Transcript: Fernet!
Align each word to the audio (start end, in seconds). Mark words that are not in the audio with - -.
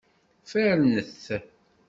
Fernet! 0.51 1.23